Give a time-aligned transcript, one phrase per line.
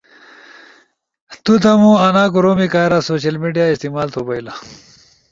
[1.47, 4.53] ُو تمو آنا کرومے کارا سوشل میڈیا استعمال تو بئیلا۔